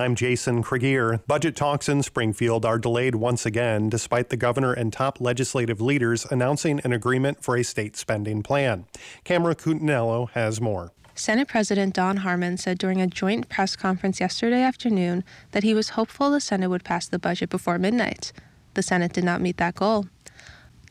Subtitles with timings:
[0.00, 1.20] I'm Jason Cregier.
[1.26, 6.24] Budget talks in Springfield are delayed once again, despite the governor and top legislative leaders
[6.30, 8.86] announcing an agreement for a state spending plan.
[9.24, 10.92] Camera Cutinello has more.
[11.14, 15.90] Senate President Don Harmon said during a joint press conference yesterday afternoon that he was
[15.90, 18.32] hopeful the Senate would pass the budget before midnight.
[18.74, 20.06] The Senate did not meet that goal.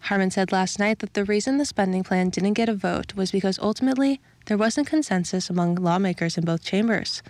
[0.00, 3.32] Harmon said last night that the reason the spending plan didn't get a vote was
[3.32, 7.22] because ultimately there wasn't consensus among lawmakers in both chambers.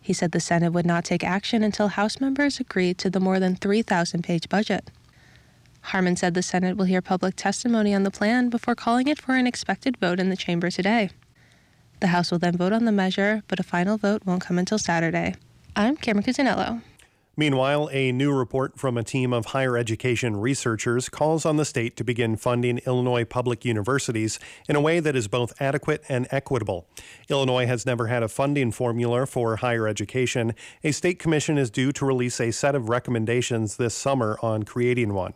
[0.00, 3.38] He said the Senate would not take action until House members agreed to the more
[3.38, 4.90] than 3,000 page budget.
[5.82, 9.34] Harmon said the Senate will hear public testimony on the plan before calling it for
[9.34, 11.10] an expected vote in the chamber today.
[12.00, 14.78] The House will then vote on the measure, but a final vote won't come until
[14.78, 15.34] Saturday.
[15.76, 16.82] I'm Cameron Cusinello.
[17.36, 21.96] Meanwhile, a new report from a team of higher education researchers calls on the state
[21.96, 26.86] to begin funding Illinois public universities in a way that is both adequate and equitable.
[27.28, 30.54] Illinois has never had a funding formula for higher education.
[30.82, 35.14] A state commission is due to release a set of recommendations this summer on creating
[35.14, 35.34] one.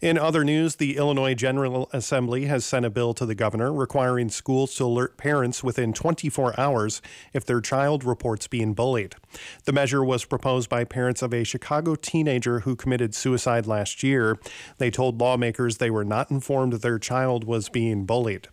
[0.00, 4.28] In other news, the Illinois General Assembly has sent a bill to the governor requiring
[4.28, 9.14] schools to alert parents within 24 hours if their child reports being bullied.
[9.64, 14.38] The measure was proposed by parents of a Chicago teenager who committed suicide last year.
[14.78, 18.48] They told lawmakers they were not informed their child was being bullied.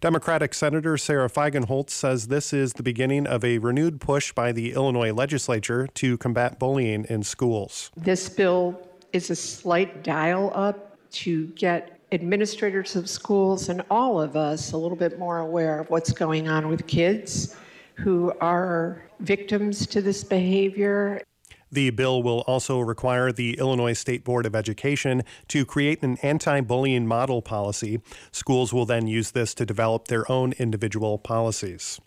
[0.00, 4.72] Democratic Senator Sara Feigenholtz says this is the beginning of a renewed push by the
[4.72, 7.90] Illinois legislature to combat bullying in schools.
[7.96, 8.80] This bill
[9.12, 14.76] is a slight dial up to get administrators of schools and all of us a
[14.76, 17.56] little bit more aware of what's going on with kids
[17.94, 21.22] who are victims to this behavior
[21.72, 26.60] the bill will also require the Illinois State Board of Education to create an anti
[26.60, 28.00] bullying model policy.
[28.32, 32.00] Schools will then use this to develop their own individual policies.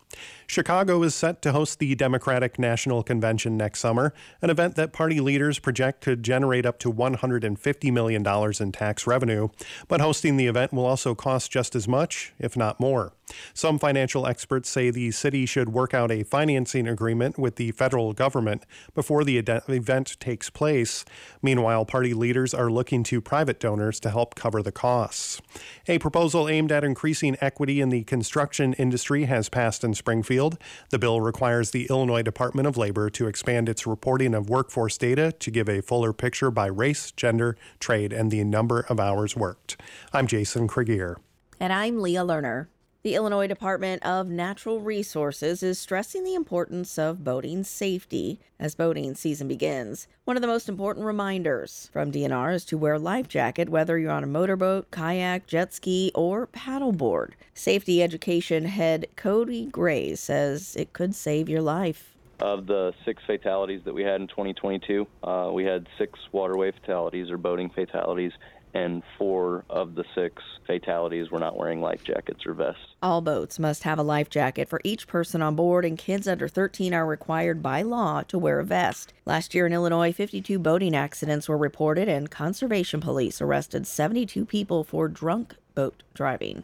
[0.54, 5.20] Chicago is set to host the Democratic National Convention next summer, an event that party
[5.20, 8.24] leaders project could generate up to $150 million
[8.62, 9.48] in tax revenue.
[9.88, 13.14] But hosting the event will also cost just as much, if not more.
[13.54, 18.14] Some financial experts say the city should work out a financing agreement with the federal
[18.14, 21.06] government before the event takes place.
[21.42, 25.42] Meanwhile, party leaders are looking to private donors to help cover the costs.
[25.88, 30.43] A proposal aimed at increasing equity in the construction industry has passed in Springfield.
[30.90, 35.32] The bill requires the Illinois Department of Labor to expand its reporting of workforce data
[35.32, 39.80] to give a fuller picture by race, gender, trade, and the number of hours worked.
[40.12, 41.16] I'm Jason Cregier.
[41.60, 42.68] And I'm Leah Lerner.
[43.04, 49.14] The Illinois Department of Natural Resources is stressing the importance of boating safety as boating
[49.14, 50.08] season begins.
[50.24, 54.00] One of the most important reminders from DNR is to wear a life jacket whether
[54.00, 57.32] you're on a motorboat, kayak, jet ski, or paddleboard.
[57.54, 62.16] Safety education head Cody Gray says it could save your life.
[62.40, 67.30] Of the six fatalities that we had in 2022, uh, we had six waterway fatalities
[67.30, 68.32] or boating fatalities,
[68.74, 72.82] and four of the six fatalities were not wearing life jackets or vests.
[73.02, 76.48] All boats must have a life jacket for each person on board, and kids under
[76.48, 79.14] 13 are required by law to wear a vest.
[79.26, 84.84] Last year in Illinois, 52 boating accidents were reported, and conservation police arrested 72 people
[84.84, 86.64] for drunk boat driving.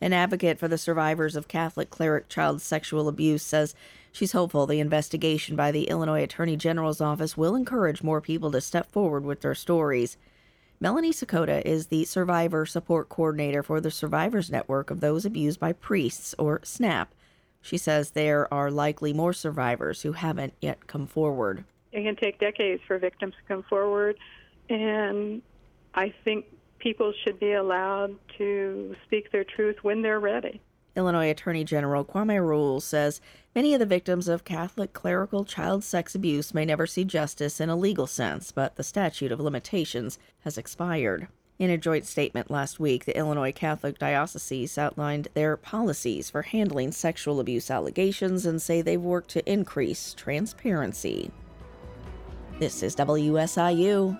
[0.00, 3.74] An advocate for the survivors of Catholic cleric child sexual abuse says
[4.12, 8.60] she's hopeful the investigation by the Illinois Attorney General's office will encourage more people to
[8.60, 10.16] step forward with their stories.
[10.80, 15.72] Melanie Sakoda is the Survivor Support Coordinator for the Survivors Network of Those Abused by
[15.72, 17.12] Priests, or SNAP.
[17.60, 21.64] She says there are likely more survivors who haven't yet come forward.
[21.90, 24.18] It can take decades for victims to come forward,
[24.70, 25.42] and
[25.94, 26.44] I think
[26.78, 30.60] people should be allowed to speak their truth when they're ready.
[30.98, 33.20] Illinois Attorney General Kwame Raoul says
[33.54, 37.70] many of the victims of Catholic clerical child sex abuse may never see justice in
[37.70, 41.28] a legal sense, but the statute of limitations has expired.
[41.58, 46.90] In a joint statement last week, the Illinois Catholic Diocese outlined their policies for handling
[46.90, 51.30] sexual abuse allegations and say they've worked to increase transparency.
[52.58, 54.18] This is WSIU.